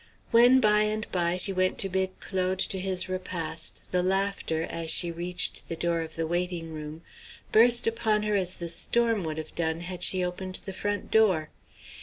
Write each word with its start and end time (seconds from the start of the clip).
When 0.31 0.59
by 0.59 0.81
and 0.85 1.05
by 1.11 1.37
she 1.37 1.53
went 1.53 1.77
to 1.77 1.87
bid 1.87 2.19
Claude 2.19 2.57
to 2.57 2.79
his 2.79 3.07
repast, 3.07 3.83
the 3.91 4.01
laughter, 4.01 4.63
as 4.63 4.89
she 4.89 5.11
reached 5.11 5.69
the 5.69 5.75
door 5.75 6.01
of 6.01 6.15
the 6.15 6.25
waiting 6.25 6.73
room, 6.73 7.03
burst 7.51 7.85
upon 7.85 8.23
her 8.23 8.33
as 8.33 8.55
the 8.55 8.67
storm 8.67 9.23
would 9.25 9.37
have 9.37 9.53
done 9.53 9.81
had 9.81 10.01
she 10.01 10.23
opened 10.23 10.55
the 10.65 10.73
front 10.73 11.11
door. 11.11 11.51